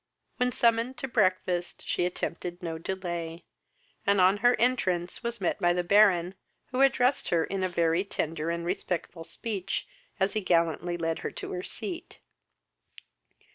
When 0.37 0.51
summoned 0.51 0.97
to 0.97 1.07
breakfast 1.07 1.87
she 1.87 2.07
attempted 2.07 2.63
no 2.63 2.79
delay, 2.79 3.45
and 4.03 4.19
on 4.19 4.37
her 4.37 4.55
entrance 4.59 5.21
was 5.21 5.39
met 5.39 5.59
by 5.59 5.73
the 5.73 5.83
Baron, 5.83 6.33
who 6.71 6.81
addressed 6.81 7.29
her 7.29 7.43
in 7.43 7.61
a 7.61 7.69
very 7.69 8.03
tender 8.03 8.49
and 8.49 8.65
respectful 8.65 9.23
speech, 9.23 9.85
as 10.19 10.33
he 10.33 10.41
gallantly 10.41 10.97
led 10.97 11.19
her 11.19 11.29
to 11.29 11.51
her 11.51 11.61
seat. 11.61 12.17